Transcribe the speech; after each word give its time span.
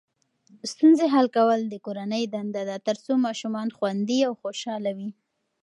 ستونزې 0.71 1.05
حل 1.13 1.27
کول 1.35 1.59
د 1.67 1.75
کورنۍ 1.85 2.23
دنده 2.33 2.61
ده 2.69 2.75
ترڅو 2.87 3.13
ماشومان 3.25 3.67
خوندي 3.77 4.19
او 4.27 4.33
خوشحاله 4.41 4.91
وي. 4.97 5.09